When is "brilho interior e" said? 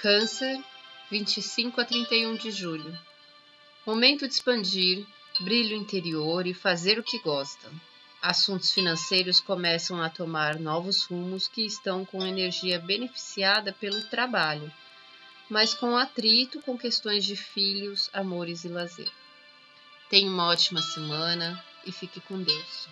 5.40-6.54